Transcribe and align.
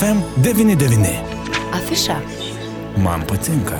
FM99. 0.00 1.06
Afiša. 1.72 2.16
Man 2.96 3.20
patinka. 3.28 3.78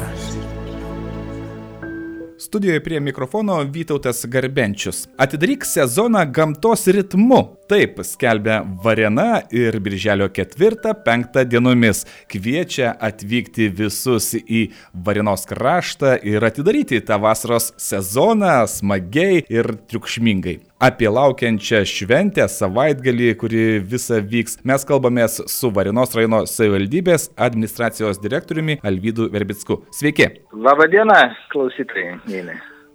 Studijoje 2.39 2.85
prie 2.85 3.01
mikrofono 3.01 3.63
Vytautas 3.63 4.27
Garbenčius. 4.27 5.09
Atidaryk 5.17 5.65
sezoną 5.65 6.33
gamtos 6.33 6.87
ritmu. 6.87 7.57
Taip 7.69 8.01
skelbia 8.05 8.65
Varena 8.85 9.41
ir 9.51 9.81
Birželio 9.81 10.29
4-5 10.29 11.45
dienomis. 11.45 12.05
Kviečia 12.29 12.93
atvykti 13.01 13.69
visus 13.69 14.35
į 14.35 14.67
Varenos 14.93 15.49
kraštą 15.49 16.19
ir 16.23 16.45
atidaryti 16.45 17.01
tą 17.01 17.17
vasaros 17.23 17.73
sezoną 17.81 18.67
smagiai 18.69 19.47
ir 19.49 19.73
triukšmingai. 19.89 20.70
Apie 20.81 21.11
laukiančią 21.13 21.83
šventę 21.85 22.47
savaitgalį, 22.49 23.27
kuri 23.43 23.65
visa 23.85 24.17
vyks, 24.25 24.57
mes 24.65 24.87
kalbamės 24.89 25.35
su 25.53 25.69
Varenos 25.77 26.17
rajono 26.17 26.47
savivaldybės 26.49 27.29
administracijos 27.49 28.23
direktoriumi 28.25 28.79
Alvydu 28.81 29.29
Verbicku. 29.35 29.83
Sveiki. 29.93 30.31
Labadiena, 30.57 31.21
klausytojai. 31.53 32.17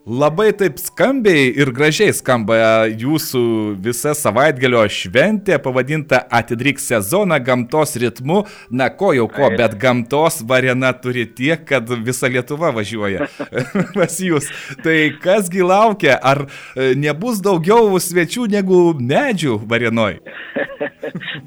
Labai 0.05 0.52
taip 0.54 0.76
skambiai 0.77 1.48
ir 1.58 1.72
gražiai 1.73 2.14
skamba 2.14 2.55
jūsų 2.86 3.40
visa 3.82 4.12
savaitgalio 4.14 4.84
šventė, 4.86 5.58
pavadinta 5.58 6.20
Atidaryk 6.30 6.78
sezoną 6.78 7.40
gamtos 7.41 7.98
ritmu. 7.98 8.44
Na 8.70 8.91
ko 8.94 9.16
jau 9.18 9.26
ko, 9.26 9.50
bet 9.58 9.73
gamtos 9.81 10.44
varena 10.45 10.91
turi 10.94 11.26
tiek, 11.26 11.66
kad 11.66 11.90
visa 12.05 12.30
Lietuva 12.30 12.70
važiuoja 12.76 13.26
pas 13.98 14.20
jūs. 14.22 14.52
Tai 14.86 15.00
kasgi 15.26 15.66
laukia, 15.66 16.20
ar 16.22 16.45
e, 16.45 16.94
nebus 16.94 17.42
daugiau 17.42 17.98
svečių 17.98 18.45
negu 18.53 18.92
medžių 19.02 19.58
varenoj? 19.66 20.20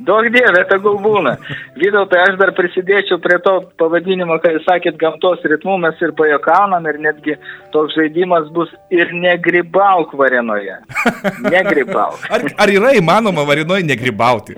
Daug 0.08 0.28
dievė, 0.32 0.62
tegul 0.70 0.98
būna. 1.02 1.34
Vytautai, 1.78 2.20
aš 2.26 2.38
dar 2.40 2.52
prisidėčiau 2.56 3.20
prie 3.22 3.38
to 3.44 3.54
pavadinimo, 3.80 4.38
kai 4.42 4.54
sakėt 4.64 4.98
gamtos 5.00 5.44
ritmu, 5.44 5.78
mes 5.82 6.00
ir 6.04 6.14
pajokaunam 6.18 6.86
ir 6.90 7.00
netgi 7.04 7.36
toks 7.74 7.96
žaidimas 7.98 8.48
bus 8.54 8.72
ir 8.94 9.12
negrybauk 9.12 10.14
varenoje. 10.18 10.78
Negrybauk. 11.54 12.24
Ar, 12.32 12.46
ar 12.64 12.72
yra 12.72 12.94
įmanoma 12.98 13.44
varenoje 13.48 13.86
negrybauti? 13.88 14.56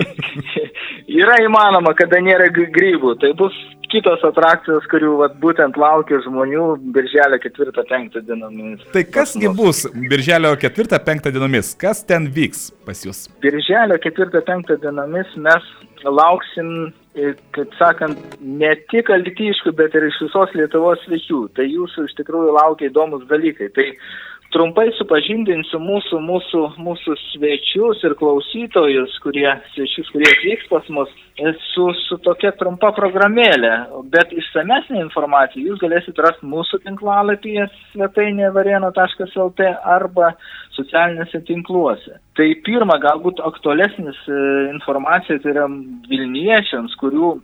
yra 1.20 1.40
įmanoma, 1.44 1.94
kada 1.98 2.22
nėra 2.24 2.50
grybų. 2.52 3.16
Tai 3.20 3.34
bus 3.38 3.56
kitos 3.92 4.22
atrakcijos, 4.26 4.86
kurių 4.92 5.16
vat, 5.20 5.36
būtent 5.42 5.76
laukia 5.80 6.20
žmonių 6.24 6.66
birželio 6.94 7.40
4-5 7.42 8.20
dienomis. 8.28 8.86
Tai 8.94 9.04
kasgi 9.16 9.50
bus 9.56 9.84
birželio 10.10 10.54
4-5 10.62 11.30
dienomis? 11.34 11.74
Kas 11.80 12.02
ten 12.06 12.30
vyks 12.34 12.70
pas 12.86 13.04
jūs? 13.06 13.26
Birželio 13.44 13.98
4-5 14.02 14.76
dienomis 14.82 15.36
mes 15.36 15.68
lauksim, 16.04 16.92
e, 17.14 17.34
kaip 17.56 17.74
sakant, 17.78 18.18
ne 18.40 18.72
tik 18.92 19.10
altyškų, 19.12 19.74
bet 19.76 19.94
ir 19.94 20.08
iš 20.08 20.22
visos 20.24 20.54
Lietuvos 20.56 21.02
svečių. 21.04 21.42
Tai 21.56 21.66
jūsų 21.68 22.06
iš 22.08 22.16
tikrųjų 22.20 22.56
laukia 22.56 22.88
įdomus 22.88 23.26
dalykai. 23.30 23.68
Tai 23.76 23.86
trumpai 24.54 24.88
supažindinsiu 24.98 25.78
mūsų, 25.82 26.20
mūsų, 26.26 26.62
mūsų 26.82 27.16
svečius 27.30 28.02
ir 28.06 28.14
klausytojus, 28.18 29.16
kurie, 29.24 29.48
svečius, 29.74 30.10
kurie 30.14 30.26
atvyks 30.30 30.70
pas 30.70 30.88
mus, 30.94 31.12
su, 31.70 31.86
su 32.04 32.18
tokia 32.24 32.52
trumpa 32.58 32.90
programėlė. 32.96 33.72
Bet 34.12 34.34
išsamesnė 34.34 35.02
informacija 35.04 35.62
jūs 35.62 35.80
galėsite 35.82 36.24
rasti 36.26 36.50
mūsų 36.50 36.82
tinklalapyje 36.86 37.68
svetainėje 37.92 38.50
varieno.lt 38.56 39.70
arba 39.96 40.34
socialiniuose 40.76 41.42
tinkluose. 41.48 42.18
Tai 42.38 42.46
pirma, 42.66 42.96
galbūt 43.02 43.42
aktualesnis 43.44 44.18
e, 44.26 44.40
informacija 44.72 45.40
tai 45.42 45.54
yra 45.54 45.66
Vilniečiams, 46.10 46.94
kurių 47.00 47.34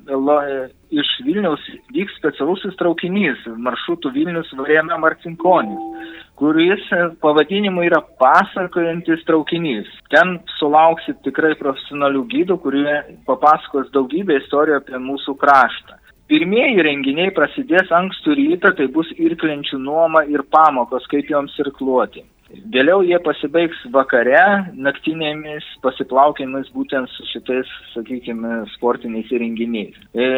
iš 0.95 1.11
Vilniaus 1.27 1.63
vyks 1.95 2.17
specialusis 2.21 2.77
traukinys 2.81 3.43
maršrutų 3.67 4.13
Vilnius 4.15 4.53
Varėna 4.57 4.99
Marcinkonis, 5.03 6.23
kuris 6.37 6.85
pavadinimu 7.21 7.85
yra 7.89 8.03
pasakojantis 8.21 9.25
traukinys. 9.29 9.89
Ten 10.13 10.39
sulauksit 10.59 11.23
tikrai 11.25 11.55
profesionalių 11.61 12.25
gydų, 12.33 12.59
kurie 12.65 12.97
papasakos 13.29 13.89
daugybę 13.97 14.37
istorijų 14.43 14.81
apie 14.83 15.01
mūsų 15.01 15.37
kraštą. 15.41 16.01
Pirmieji 16.27 16.83
renginiai 16.83 17.31
prasidės 17.35 17.93
ankstų 17.95 18.35
rytą, 18.35 18.73
tai 18.75 18.89
bus 18.91 19.13
irklenčių 19.15 19.79
nuoma 19.79 20.25
ir 20.27 20.43
pamokos, 20.51 21.07
kaip 21.13 21.31
joms 21.31 21.55
irkluoti. 21.63 22.25
Vėliau 22.75 23.01
jie 23.03 23.19
pasibaigs 23.23 23.79
vakare, 23.95 24.43
naktinėmis 24.75 25.67
pasiplaukėmis 25.83 26.69
būtent 26.75 27.11
su 27.15 27.27
šitais, 27.33 27.71
sakykime, 27.95 28.61
sportiniais 28.75 29.31
įrenginiais. 29.35 29.99
E, 30.15 30.29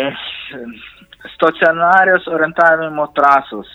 stacionarios 1.34 2.28
orientavimo 2.32 3.08
trasos 3.16 3.68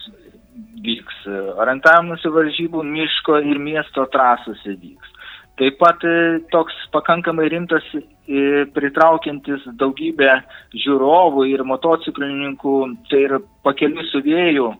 vyks, 0.83 1.23
orientavimosi 1.57 2.31
varžybų 2.33 2.83
miško 2.87 3.39
ir 3.43 3.61
miesto 3.61 4.05
trasose 4.13 4.75
vyks. 4.75 5.11
Taip 5.61 5.77
pat 5.77 6.01
e, 6.07 6.41
toks 6.49 6.73
pakankamai 6.95 7.45
rimtas 7.53 7.85
e, 7.93 8.65
pritraukiantis 8.73 9.67
daugybę 9.77 10.39
žiūrovų 10.73 11.45
ir 11.51 11.61
motociklininkų, 11.69 12.77
tai 13.11 13.25
ir 13.27 13.37
pakelių 13.65 14.07
suvėjų 14.09 14.71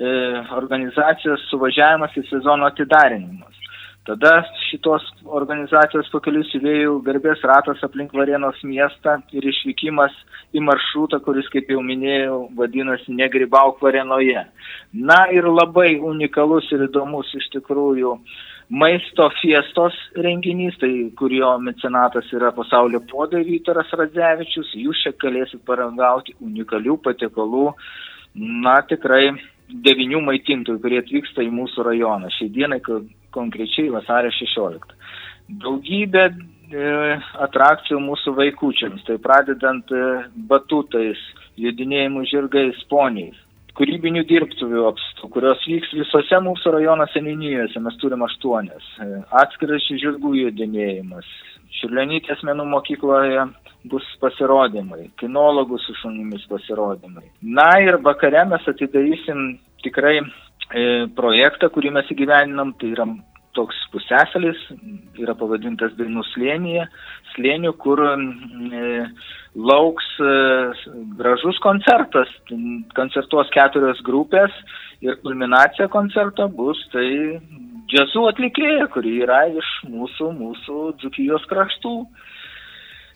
E, 0.00 0.12
organizacijos 0.56 1.42
suvažiavimas 1.50 2.14
į 2.16 2.24
sezono 2.30 2.66
atidarinimus. 2.70 3.58
Tada 4.02 4.40
šitos 4.66 5.04
organizacijos 5.30 6.08
pakelių 6.10 6.40
siuvėjų 6.48 6.94
garbės 7.06 7.42
ratas 7.46 7.84
aplink 7.86 8.10
Varėnos 8.18 8.58
miestą 8.66 9.20
ir 9.30 9.46
išvykimas 9.46 10.16
į 10.58 10.62
maršrutą, 10.66 11.20
kuris, 11.22 11.46
kaip 11.52 11.70
jau 11.70 11.78
minėjau, 11.86 12.40
vadinasi 12.58 13.14
Negribauk 13.14 13.78
Varėnoje. 13.84 14.42
Na 15.10 15.20
ir 15.30 15.46
labai 15.46 16.00
unikalus 16.02 16.66
ir 16.74 16.88
įdomus 16.88 17.30
iš 17.38 17.46
tikrųjų 17.54 18.16
maisto 18.74 19.28
fiestos 19.38 19.94
renginys, 20.26 20.74
tai 20.82 20.90
kurio 21.22 21.54
mecenatas 21.62 22.26
yra 22.34 22.50
pasaulio 22.58 23.04
podai 23.06 23.46
Vytaras 23.46 23.94
Radzevičius. 24.02 24.74
Jūs 24.82 25.06
čia 25.06 25.14
galėsit 25.22 25.62
paragauti 25.68 26.34
unikalių 26.42 26.98
patiekalų. 27.06 27.70
Na 28.66 28.80
tikrai 28.82 29.28
devinių 29.70 30.26
maitintojų, 30.26 30.82
kurie 30.82 31.02
atvyksta 31.06 31.46
į 31.46 31.52
mūsų 31.54 31.92
rajoną. 31.92 32.34
Šiai 32.34 32.50
dienai 32.50 32.82
konkrečiai 33.34 33.92
vasario 33.92 34.32
16. 34.38 34.96
Daugybė 35.62 36.24
e, 36.28 36.34
atrakcijų 37.46 38.00
mūsų 38.02 38.34
vaikučiams, 38.38 39.04
tai 39.08 39.18
pradedant 39.22 39.92
e, 39.92 40.02
batutais, 40.48 41.20
judinėjimų 41.60 42.26
žirgais, 42.30 42.78
poniais, 42.92 43.36
kūrybinių 43.76 44.24
dirbtuvių 44.28 44.86
apstų, 44.90 45.32
kurios 45.32 45.64
vyks 45.68 45.92
visose 45.96 46.40
mūsų 46.44 46.76
rajono 46.76 47.08
seninijose, 47.12 47.80
mes 47.84 47.96
turim 48.00 48.24
aštuonias, 48.28 48.92
e, 49.00 49.24
atskiras 49.42 49.88
žirgų 50.02 50.36
judinėjimas, 50.44 51.28
Širlenytės 51.82 52.42
menų 52.46 52.66
mokykloje 52.68 53.46
bus 53.90 54.04
pasirodymai, 54.22 55.08
kinologų 55.20 55.78
su 55.82 55.94
šunimis 56.02 56.44
pasirodymai. 56.50 57.24
Na 57.42 57.70
ir 57.82 57.98
vakare 58.04 58.44
mes 58.50 58.66
atidarysim 58.70 59.56
tikrai 59.82 60.20
projektą, 61.18 61.68
kurį 61.74 61.92
mes 61.98 62.08
įgyveninam, 62.14 62.72
tai 62.80 62.94
yra 62.94 63.06
toks 63.56 63.76
pusėsalis, 63.92 64.58
yra 65.20 65.34
pavadintas 65.38 65.92
Dainų 65.98 66.24
slėnyje, 66.30 66.86
slėnių, 67.34 67.72
kur 67.82 68.00
e, 68.06 68.84
lauks 69.70 70.08
e, 70.20 70.32
gražus 71.18 71.60
koncertas, 71.64 72.32
koncertuos 72.96 73.52
keturios 73.54 74.00
grupės 74.06 74.56
ir 75.04 75.18
kulminacija 75.24 75.90
koncerto 75.92 76.48
bus 76.48 76.80
tai 76.94 77.06
džiazų 77.92 78.26
atlikėja, 78.30 78.88
kuri 78.92 79.18
yra 79.26 79.44
iš 79.52 79.72
mūsų, 79.90 80.32
mūsų 80.38 80.84
Dzukijos 81.02 81.44
kraštų. 81.50 81.96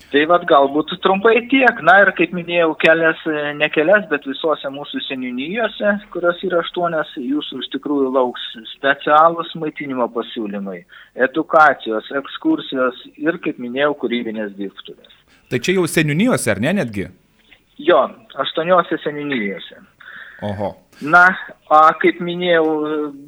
Tai 0.07 0.23
vad 0.31 0.45
galbūt 0.47 0.93
trumpai 1.03 1.41
tiek. 1.51 1.81
Na 1.87 1.97
ir 2.05 2.13
kaip 2.15 2.31
minėjau, 2.37 2.77
kelias, 2.79 3.19
ne 3.59 3.69
kelias, 3.75 4.05
bet 4.11 4.29
visose 4.29 4.71
mūsų 4.71 5.03
seniūnyjose, 5.09 5.95
kurios 6.15 6.39
yra 6.47 6.61
aštuonias, 6.63 7.11
jūsų 7.19 7.59
iš 7.65 7.73
tikrųjų 7.75 8.13
lauks 8.15 8.45
specialūs 8.77 9.51
maitinimo 9.59 10.07
pasiūlymai, 10.15 10.79
edukacijos, 11.27 12.13
ekskursijos 12.23 13.03
ir, 13.19 13.41
kaip 13.43 13.59
minėjau, 13.63 13.97
kūrybinės 14.05 14.55
dirbtuvės. 14.61 15.19
Tai 15.51 15.63
čia 15.63 15.77
jau 15.81 15.89
seniūnyjose, 15.91 16.53
ar 16.55 16.63
ne 16.63 16.77
netgi? 16.79 17.09
Jo, 17.83 18.07
aštuoniuose 18.47 19.03
seniūnyjose. 19.03 19.83
Oho. 20.43 20.75
Na, 21.05 21.27
a, 21.69 21.79
kaip 22.00 22.23
minėjau, 22.25 22.65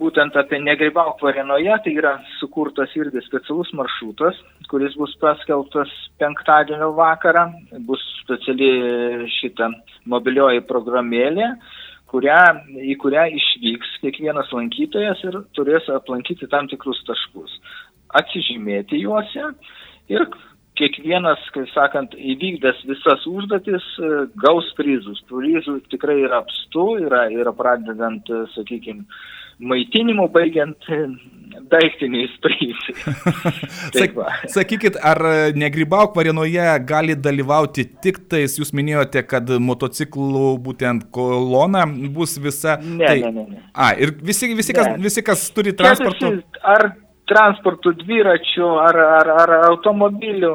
būtent 0.01 0.37
apie 0.41 0.57
Negribauk 0.61 1.21
Varenoje, 1.25 1.75
tai 1.85 1.93
yra 2.01 2.15
sukurtas 2.39 2.95
irgi 2.97 3.21
specialus 3.27 3.73
maršrutas, 3.77 4.37
kuris 4.73 4.97
bus 4.97 5.13
paskelbtas 5.21 5.93
penktadienio 6.21 6.95
vakarą, 6.97 7.47
bus 7.89 8.01
speciali 8.23 8.71
šita 9.37 9.69
mobilioji 10.09 10.65
programėlė, 10.69 11.51
kurią, 12.09 12.41
į 12.89 12.97
kurią 13.01 13.27
išvyks 13.37 13.99
kiekvienas 14.05 14.53
lankytojas 14.57 15.21
ir 15.29 15.41
turės 15.57 15.89
aplankyti 15.93 16.49
tam 16.49 16.69
tikrus 16.73 17.01
taškus, 17.09 17.57
atsižymėti 18.21 19.03
juose 19.05 19.53
ir 20.09 20.25
kiekvienas, 20.79 21.43
kaip 21.55 21.69
sakant, 21.75 22.15
įvykdęs 22.17 22.85
visas 22.89 23.27
užduotis 23.29 23.87
gaus 24.41 24.69
prizus. 24.79 25.21
Prizų 25.31 25.81
tikrai 25.93 26.21
yra 26.25 26.43
apstu, 26.43 26.95
yra, 27.05 27.27
yra 27.35 27.53
pradedant, 27.57 28.31
sakykime, 28.55 29.05
maitinimu, 29.59 30.29
baigiant 30.33 30.91
daiktiniais 31.71 32.35
prizais. 32.43 33.07
Sak, 33.99 34.15
sakykit, 34.53 34.99
ar 35.03 35.21
negrybauk 35.59 36.17
varienoje 36.17 36.67
gali 36.87 37.17
dalyvauti 37.19 37.85
tik 38.05 38.23
tais, 38.31 38.59
jūs 38.61 38.73
minėjote, 38.77 39.25
kad 39.29 39.51
motociklų 39.63 40.53
būtent 40.65 41.09
kolona 41.15 41.85
bus 42.15 42.39
visa. 42.43 42.79
Ne, 42.83 43.05
tai, 43.05 43.19
ne, 43.25 43.33
ne, 43.35 43.47
ne. 43.57 43.67
A, 43.75 43.93
ir 43.99 44.15
visi, 44.23 44.53
visi, 44.55 44.77
kas, 44.77 44.93
Ne. 44.95 45.03
visi 45.03 45.25
kas 45.27 45.49
turi 45.55 45.75
transporto. 45.77 46.37
Ar 46.63 46.93
transportų, 47.31 47.95
dviračių, 48.03 48.71
ar, 48.85 49.03
ar, 49.19 49.35
ar 49.45 49.55
automobilių. 49.73 50.55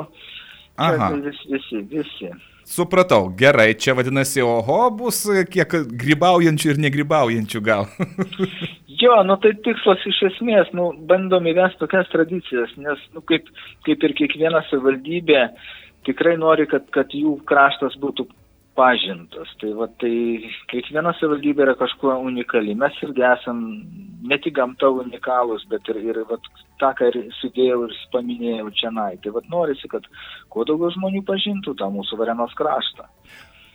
Aha. 0.82 1.12
Vis, 1.22 1.40
visi, 1.50 1.84
visi. 1.92 2.32
Supratau, 2.64 3.28
gerai, 3.38 3.74
čia 3.76 3.94
vadinasi, 3.98 4.42
oho, 4.48 4.80
bus 4.96 5.26
kiek 5.52 5.76
grybaujančių 6.00 6.72
ir 6.74 6.82
negrybaujančių 6.88 7.66
gal. 7.66 7.90
Jo, 9.04 9.18
nu 9.28 9.36
tai 9.42 9.50
tikslas 9.66 10.04
iš 10.08 10.20
esmės, 10.30 10.70
nu, 10.78 10.92
bandom 11.10 11.48
įvesti 11.50 11.82
tokias 11.82 12.08
tradicijas, 12.14 12.72
nes, 12.80 13.02
nu, 13.12 13.24
kaip, 13.28 13.50
kaip 13.84 14.04
ir 14.06 14.14
kiekviena 14.16 14.62
savivaldybė 14.70 15.42
tikrai 16.08 16.38
nori, 16.40 16.68
kad, 16.72 16.86
kad 16.96 17.12
jų 17.12 17.34
kraštas 17.50 17.98
būtų 18.00 18.30
pažintas. 18.78 19.52
Tai 19.62 19.72
va, 19.78 19.88
tai 20.02 20.14
kiekviena 20.72 21.14
savivaldybė 21.20 21.68
yra 21.68 21.76
kažkuo 21.80 22.16
unikali. 22.28 22.76
Mes 22.80 22.98
irgi 23.06 23.26
esam 23.30 23.64
ne 24.24 24.40
tik 24.44 24.58
gamta 24.58 24.90
unikalūs, 24.92 25.66
bet 25.72 25.90
ir, 25.94 26.02
ir 26.12 26.22
va, 26.30 26.40
tą, 26.82 26.92
ką 26.98 27.10
ir 27.12 27.20
sudėjau 27.40 27.86
ir 27.88 27.96
paminėjau 28.16 28.70
čia. 28.80 28.94
Tai 29.24 29.36
va, 29.38 29.46
norisi, 29.54 29.90
kad 29.92 30.08
kuo 30.54 30.68
daugiau 30.68 30.94
žmonių 30.98 31.24
pažintų 31.28 31.78
tą 31.80 31.90
mūsų 31.94 32.22
Varenos 32.22 32.56
kraštą. 32.60 33.10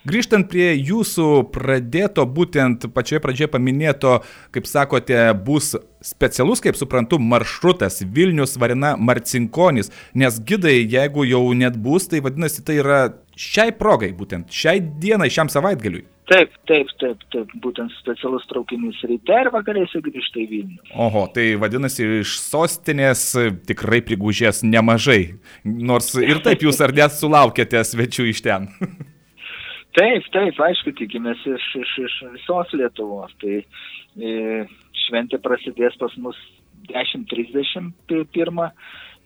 Grįžtant 0.08 0.46
prie 0.48 0.70
jūsų 0.72 1.50
pradėto, 1.52 2.22
būtent 2.24 2.86
pačioje 2.94 3.18
pradžioje 3.20 3.48
paminėto, 3.52 4.12
kaip 4.54 4.68
sakote, 4.70 5.18
bus 5.44 5.74
specialus, 6.06 6.62
kaip 6.64 6.78
suprantu, 6.78 7.18
maršrutas 7.20 7.98
Vilnius 8.06 8.54
Varina 8.62 8.94
Marcinkonis, 8.96 9.90
nes 10.14 10.38
gidai, 10.48 10.78
jeigu 10.86 11.26
jau 11.28 11.42
net 11.58 11.76
bus, 11.82 12.06
tai 12.08 12.22
vadinasi, 12.24 12.64
tai 12.64 12.78
yra 12.78 13.00
šiai 13.38 13.72
progai, 13.78 14.12
būtent 14.16 14.52
šiai 14.54 14.80
dienai, 14.82 15.30
šiam 15.32 15.50
savaitgaliui. 15.52 16.06
Taip, 16.28 16.52
taip, 16.68 16.90
taip, 17.00 17.22
taip, 17.32 17.52
būtent 17.64 17.92
specialus 18.02 18.44
traukinys 18.50 18.98
ryte 19.08 19.36
ir 19.40 19.48
vakariai 19.54 19.88
sugrįžta 19.88 20.42
į 20.42 20.46
Vilnių. 20.50 20.82
Oho, 21.06 21.22
tai 21.32 21.54
vadinasi, 21.60 22.04
iš 22.20 22.34
sostinės 22.42 23.22
tikrai 23.68 24.02
prigužės 24.04 24.60
nemažai, 24.66 25.38
nors 25.64 26.10
ir 26.20 26.42
taip 26.44 26.66
jūs 26.66 26.82
ar 26.84 26.92
net 26.98 27.16
sulaukėte 27.16 27.80
svečių 27.80 28.28
iš 28.34 28.44
ten. 28.44 28.68
Taip, 29.96 30.26
taip, 30.30 30.58
aišku, 30.62 30.92
tikimės 30.94 31.40
iš, 31.48 31.64
iš, 31.80 31.92
iš 32.04 32.16
visos 32.36 32.74
Lietuvos. 32.76 33.32
Tai 33.42 33.54
e, 33.58 34.34
šventė 35.06 35.40
prasidės 35.42 35.96
pas 35.98 36.12
mus 36.22 36.38
10.30 36.92 37.88
pi- 38.06 38.26
pirma, 38.36 38.68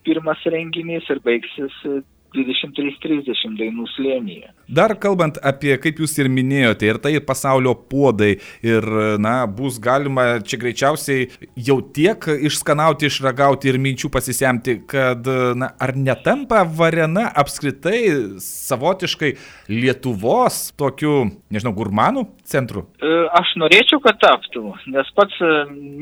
pirmas 0.07 0.41
renginys 0.55 1.11
ir 1.13 1.21
baigsis 1.27 1.77
e, 1.91 1.99
23.30 2.35 3.57
dainų 3.59 3.87
slėnyje. 3.95 4.51
Dar 4.73 4.95
kalbant 5.01 5.37
apie, 5.45 5.75
kaip 5.83 6.01
jūs 6.01 6.15
ir 6.23 6.31
minėjote, 6.33 6.89
ir 6.89 7.01
tai 7.03 7.15
pasaulio 7.25 7.75
puodai, 7.77 8.37
ir, 8.65 8.87
na, 9.21 9.35
bus 9.47 9.79
galima 9.83 10.41
čia 10.41 10.61
greičiausiai 10.63 11.29
jau 11.69 11.79
tiek 11.95 12.29
išskanauti, 12.49 13.11
išragauti 13.11 13.73
ir 13.73 13.81
minčių 13.83 14.13
pasisemti, 14.13 14.79
kad, 14.89 15.29
na, 15.59 15.73
ar 15.77 15.95
netampa 15.99 16.65
varena 16.65 17.29
apskritai 17.43 18.01
savotiškai 18.43 19.35
Lietuvos 19.73 20.71
tokiu, 20.79 21.27
nežinau, 21.53 21.75
gurmanų 21.77 22.27
centru? 22.49 22.87
E, 23.03 23.13
Aš 23.33 23.55
norėčiau, 23.57 23.97
kad 24.05 24.19
taptų, 24.21 24.75
nes 24.93 25.09
pats 25.17 25.39
e, 25.41 25.51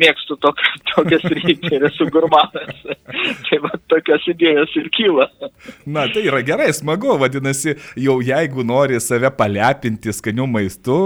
mėgstu 0.00 0.34
tokią, 0.42 0.70
tokias 0.90 1.26
rytį 1.30 1.76
ir 1.76 1.84
esu 1.86 2.08
gurmanas. 2.10 2.80
tai 3.46 3.60
va, 3.62 3.70
tokios 3.92 4.26
idėjos 4.32 4.74
ir 4.80 4.88
kyla. 4.96 5.28
Na, 5.86 6.08
tai 6.10 6.19
yra 6.26 6.42
gerai, 6.46 6.70
smagu, 6.76 7.16
vadinasi, 7.20 7.76
jau 7.96 8.20
jeigu 8.24 8.64
nori 8.66 9.00
save 9.00 9.30
palepinti 9.36 10.12
skaniu 10.12 10.46
maistu, 10.50 11.00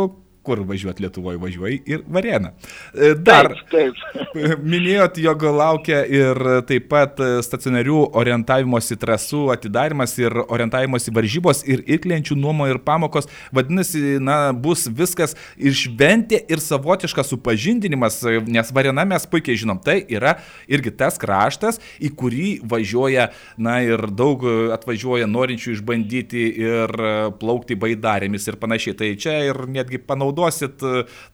kur 0.44 0.62
važiuoti 0.69 1.05
Lietuvoje, 1.05 1.41
važiuoji 1.41 1.81
ir 1.91 2.05
varieną. 2.08 2.52
E, 2.94 3.14
Dar 3.25 3.50
Taip, 3.70 3.96
taip. 4.32 4.61
minėjot, 4.73 5.19
jog 5.23 5.44
laukia 5.56 6.02
ir 6.08 6.38
taip 6.69 6.88
pat 6.93 7.20
stacionarių 7.44 8.00
orientavimosi 8.17 8.96
trasų 9.00 9.46
atidarimas 9.55 10.17
ir 10.20 10.37
orientavimosi 10.44 11.12
varžybos 11.14 11.64
ir 11.69 11.82
įklienčių 11.96 12.37
nuomo 12.38 12.69
ir 12.70 12.81
pamokos. 12.85 13.29
Vadinasi, 13.55 14.19
na, 14.23 14.52
bus 14.52 14.87
viskas 14.88 15.37
ir 15.56 15.76
šventė, 15.76 16.41
ir 16.50 16.62
savotiškas 16.62 17.32
supažindinimas, 17.32 18.20
nes 18.46 18.73
varena 18.75 19.06
mes 19.08 19.26
puikiai 19.31 19.58
žinom, 19.61 19.81
tai 19.85 20.00
yra 20.12 20.37
irgi 20.70 20.93
tas 20.99 21.19
kraštas, 21.20 21.81
į 22.02 22.12
kurį 22.19 22.50
važiuoja, 22.69 23.31
na 23.56 23.79
ir 23.87 24.08
daug 24.14 24.44
atvažiuoja 24.75 25.29
norinčių 25.31 25.76
išbandyti 25.79 26.46
ir 26.64 26.94
plaukti 27.41 27.79
baidarėmis 27.79 28.49
ir 28.50 28.58
panašiai. 28.61 28.99
Tai 28.99 29.11
čia 29.20 29.38
ir 29.49 29.64
netgi 29.70 30.00
panaudosit 30.34 30.82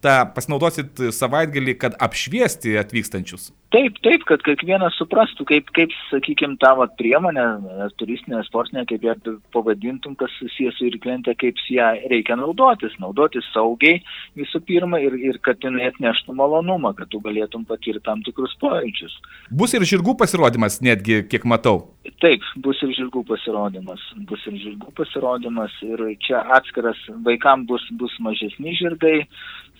tą, 0.04 0.14
pasinaudosit 0.34 1.00
savaitgalį, 1.16 1.76
kad 1.80 1.96
apšviesti 1.98 2.76
atvykstančius. 2.80 3.50
Taip, 3.70 4.00
taip, 4.02 4.24
kad 4.26 4.42
kiekvienas 4.42 4.96
suprastų, 4.98 5.44
kaip, 5.46 5.68
kaip 5.76 5.92
sakykime, 6.08 6.56
tą 6.58 6.72
vat, 6.80 6.96
priemonę, 6.98 7.44
ar 7.84 7.92
turistinę, 8.00 8.40
sportinę, 8.48 8.82
kaip 8.90 9.04
ją 9.06 9.14
pavadintum, 9.54 10.16
kas 10.18 10.32
susijęs 10.40 10.74
su 10.74 10.88
irklente, 10.88 11.36
kaip 11.38 11.60
ją 11.70 11.92
reikia 12.10 12.34
naudotis. 12.40 12.96
Naudotis 12.98 13.46
saugiai 13.54 14.00
visų 14.38 14.62
pirma 14.66 14.98
ir, 14.98 15.14
ir 15.14 15.38
kad 15.46 15.62
jinai 15.62 15.86
atneštų 15.92 16.34
malonumą, 16.40 16.96
kad 16.98 17.12
tu 17.14 17.22
galėtum 17.22 17.62
patirti 17.68 18.02
tam 18.08 18.24
tikrus 18.26 18.56
pojūčius. 18.58 19.14
Bus 19.62 19.76
ir 19.78 19.86
žirgų 19.86 20.16
pasirodymas, 20.18 20.80
netgi 20.82 21.22
kiek 21.30 21.46
matau. 21.46 21.92
Taip, 22.18 22.42
bus 22.58 22.82
ir 22.82 22.90
žirgų 22.98 23.22
pasirodymas. 23.30 24.02
Bus 24.26 24.50
ir 24.50 24.58
žirgų 24.64 24.90
pasirodymas 24.98 25.78
ir 25.86 26.08
čia 26.26 26.42
atskiras 26.58 26.98
vaikams 27.22 27.70
bus, 27.70 27.86
bus 28.02 28.18
mažesni 28.18 28.74
žirgai, 28.82 29.28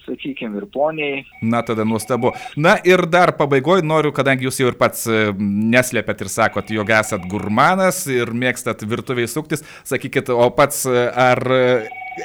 sakykime, 0.06 0.61
ir 0.61 0.67
poniai. 0.73 1.25
Na, 1.43 1.62
tada 1.67 1.85
nuostabu. 1.88 2.32
Na 2.56 2.76
ir 2.87 3.05
dar 3.11 3.35
pabaigoje 3.38 3.87
noriu, 3.87 4.12
kadangi 4.17 4.49
jūs 4.49 4.61
jau 4.62 4.70
ir 4.70 4.79
pats 4.81 5.06
e, 5.11 5.31
neslėpėt 5.41 6.26
ir 6.26 6.32
sakot, 6.32 6.70
jog 6.75 6.94
esat 7.00 7.26
gurmanas 7.31 8.05
ir 8.11 8.32
mėgstat 8.37 8.85
virtuviai 8.88 9.31
suktis, 9.31 9.64
sakykit, 9.88 10.32
o 10.35 10.50
pats 10.55 10.84
e, 10.89 11.05
ar 11.10 11.44
e, 11.56 11.67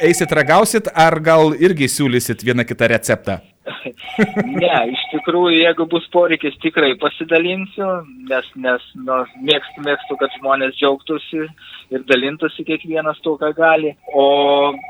eisit 0.06 0.32
ragausit, 0.36 0.92
ar 0.94 1.20
gal 1.24 1.56
irgi 1.58 1.90
siūlysit 1.92 2.46
vieną 2.46 2.68
kitą 2.68 2.92
receptą? 2.96 3.42
Ne, 4.62 4.74
iš 4.94 5.04
tikrųjų, 5.12 5.56
jeigu 5.64 5.88
bus 5.90 6.06
poreikis, 6.14 6.58
tikrai 6.64 6.94
pasidalinsiu, 7.02 7.88
nes, 8.30 8.50
nes 8.62 8.86
nu, 9.00 9.18
mėgstu, 9.48 9.84
mėgstu, 9.86 10.18
kad 10.22 10.34
žmonės 10.38 10.76
džiaugtųsi 10.78 11.46
ir 11.94 12.06
dalintųsi 12.10 12.66
kiekvienas 12.68 13.22
to, 13.26 13.36
ką 13.42 13.52
gali. 13.58 13.96
O 14.14 14.26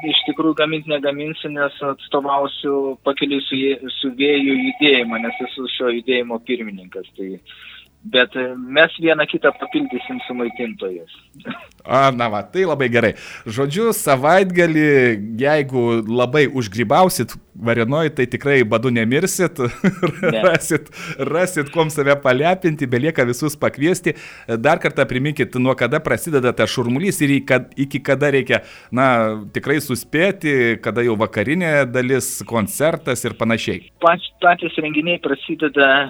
iš 0.07 0.21
tikrųjų 0.29 0.57
gaminti 0.59 0.91
negaminsiu, 0.91 1.51
nes 1.55 1.79
atstovausiu 1.91 2.97
pakeliui 3.07 3.43
su, 3.47 3.61
su 3.99 4.11
vėjų 4.19 4.59
judėjimą, 4.65 5.21
nes 5.23 5.41
esu 5.47 5.69
šio 5.77 5.93
judėjimo 5.99 6.41
pirmininkas. 6.47 7.07
Tai, 7.17 7.31
bet 8.05 8.35
e, 8.35 8.53
mes 8.57 8.91
vieną 9.01 9.25
kitą 9.31 9.51
papildysim 9.59 10.19
su 10.27 10.33
maitintojais. 10.37 11.11
A, 11.85 12.11
na 12.11 12.29
va, 12.29 12.41
tai 12.41 12.65
labai 12.65 12.87
gerai. 12.89 13.13
Žodžiu, 13.45 13.91
savaitgalį, 13.93 14.85
jeigu 15.41 15.83
labai 16.09 16.45
užgrybausit 16.49 17.35
varienoj, 17.55 18.09
tai 18.17 18.25
tikrai 18.27 18.63
badu 18.67 18.89
nemirsit, 18.93 19.59
Ne. 20.33 20.41
rasit, 20.43 20.89
rasit, 21.19 21.69
kuom 21.73 21.91
save 21.93 22.15
palepinti, 22.23 22.87
belieka 22.89 23.25
visus 23.27 23.55
pakviesti. 23.59 24.15
Dar 24.59 24.81
kartą 24.83 25.05
priminkit, 25.07 25.55
nuo 25.61 25.75
kada 25.77 26.01
prasideda 26.03 26.51
tas 26.57 26.73
šurmulys 26.73 27.21
ir 27.23 27.37
iki 27.37 28.01
kada 28.03 28.31
reikia, 28.33 28.61
na, 28.91 29.07
tikrai 29.55 29.77
suspėti, 29.83 30.75
kada 30.83 31.05
jau 31.05 31.15
vakarinė 31.19 31.85
dalis, 31.89 32.39
koncertas 32.49 33.23
ir 33.25 33.37
panašiai. 33.39 33.91
Patys 34.03 34.75
renginiai 34.81 35.21
prasideda, 35.23 36.09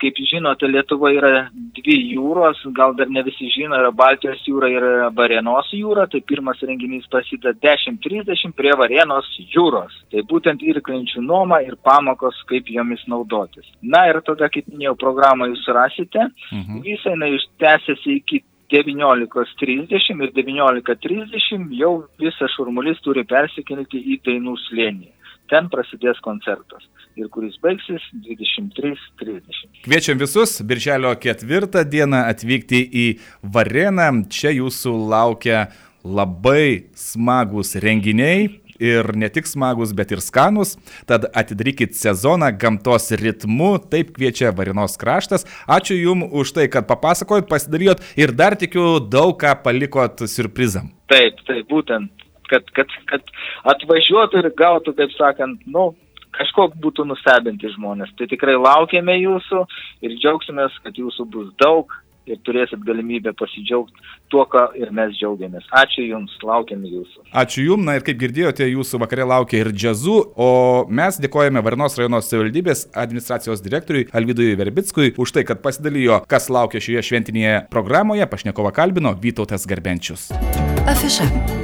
kaip 0.00 0.20
žinote, 0.30 0.68
Lietuva 1.10 1.30
yra 1.30 1.50
dvi 1.74 1.96
jūros, 2.14 2.60
gal 2.74 2.94
dar 2.94 3.08
ne 3.10 3.22
visi 3.22 3.48
žino, 3.50 3.76
yra 3.78 3.90
Baltijos 3.92 4.42
jūra 4.46 4.68
ir 4.70 4.82
Varenos 5.16 5.70
jūra, 5.72 6.06
tai 6.10 6.20
pirmas 6.20 6.60
renginys 6.62 7.06
prasideda 7.10 7.52
10.30 7.62 8.52
prie 8.56 8.72
Varenos 8.76 9.26
jūros. 9.54 9.92
Tai 10.10 10.22
būtent 10.30 10.62
irklinčių 10.62 11.22
nuoma 11.22 11.60
ir 11.62 11.76
pamokos, 11.82 12.36
kaip 12.48 12.66
jomis 12.70 13.02
naudotis. 13.08 13.66
Na 13.82 14.06
ir 14.08 14.20
tada, 14.26 14.48
kaip 14.48 14.66
minėjau, 14.68 14.96
programą 14.98 15.48
jūs 15.50 15.66
rasite, 15.68 16.30
Mhm. 16.52 16.82
visą 16.82 17.14
jinai 17.14 17.38
tęsiasi 17.58 18.16
iki 18.16 18.42
19.30 18.70 20.22
ir 20.22 20.30
19.30 20.32 21.72
jau 21.74 22.04
visas 22.18 22.50
šurmulys 22.56 23.00
turi 23.02 23.24
persikelti 23.24 23.98
į 23.98 24.20
dainų 24.26 24.56
slėnį. 24.68 25.08
Ten 25.50 25.68
prasidės 25.72 26.20
koncertas 26.24 26.86
ir 27.18 27.28
kuris 27.34 27.58
baigsis 27.62 28.04
23.30. 28.24 29.82
Kviečiam 29.84 30.20
visus 30.20 30.60
birželio 30.62 31.12
ketvirtą 31.20 31.84
dieną 31.84 32.24
atvykti 32.30 32.80
į 32.86 33.06
Vareną. 33.42 34.10
Čia 34.30 34.54
jūsų 34.56 34.94
laukia 35.10 35.66
labai 36.06 36.90
smagus 36.96 37.74
renginiai, 37.82 38.48
ir 38.80 39.12
ne 39.16 39.28
tik 39.28 39.46
smagus, 39.46 39.92
bet 39.96 40.12
ir 40.14 40.22
skanus. 40.24 40.74
Tad 41.08 41.28
atidarykit 41.36 41.94
sezoną 41.98 42.50
gamtos 42.58 43.10
ritmu, 43.20 43.74
taip 43.92 44.14
kviečia 44.16 44.54
Varinos 44.56 44.96
kraštas. 45.00 45.46
Ačiū 45.68 45.98
Jums 46.00 46.32
už 46.32 46.54
tai, 46.56 46.66
kad 46.72 46.88
papasakojot, 46.88 47.48
pasidalijot 47.50 48.02
ir 48.16 48.32
dar 48.32 48.56
tikiu 48.56 48.98
daug 49.00 49.36
ką 49.40 49.54
palikot 49.64 50.24
surprizam. 50.30 50.90
Taip, 51.12 51.42
taip, 51.46 51.66
būtent, 51.70 52.10
kad, 52.50 52.68
kad, 52.76 52.92
kad 53.10 53.34
atvažiuotų 53.74 54.44
ir 54.44 54.52
gautų, 54.58 54.94
kaip 54.98 55.16
sakant, 55.16 55.64
nu, 55.70 55.90
kažko 56.36 56.70
būtų 56.82 57.06
nustebinti 57.08 57.72
žmonės. 57.76 58.12
Tai 58.18 58.28
tikrai 58.30 58.58
laukiame 58.58 59.16
jūsų 59.22 59.64
ir 60.06 60.14
džiaugsimės, 60.20 60.78
kad 60.84 60.98
jūsų 60.98 61.26
bus 61.32 61.50
daug 61.62 61.90
ir 62.30 62.38
turėsit 62.46 62.82
galimybę 62.86 63.32
pasidžiaugti 63.38 63.96
tuo, 64.30 64.44
ką 64.50 64.66
ir 64.78 64.92
mes 64.94 65.14
džiaugiamės. 65.18 65.66
Ačiū 65.80 66.04
Jums, 66.04 66.36
laukiame 66.46 66.90
Jūsų. 66.90 67.24
Ačiū 67.42 67.64
Jums, 67.64 67.86
na 67.88 67.96
ir 67.98 68.04
kaip 68.06 68.20
girdėjote, 68.20 68.68
Jūsų 68.70 69.00
vakarė 69.02 69.26
laukia 69.32 69.62
ir 69.64 69.72
džiazu, 69.74 70.18
o 70.36 70.50
mes 71.00 71.18
dėkojame 71.22 71.62
Varnos 71.66 71.98
rajono 71.98 72.20
savivaldybės 72.24 72.86
administracijos 72.94 73.64
direktoriui 73.64 74.06
Alvidui 74.14 74.52
Verbickui 74.60 75.14
už 75.18 75.34
tai, 75.36 75.46
kad 75.48 75.64
pasidalijo, 75.64 76.20
kas 76.30 76.50
laukia 76.52 76.82
šioje 76.82 77.06
šventinėje 77.10 77.56
programoje. 77.72 78.28
Pašnekovą 78.30 78.70
kalbino 78.76 79.16
Vytautas 79.18 79.66
Garbenčius. 79.66 80.28
Afiša. 80.86 81.59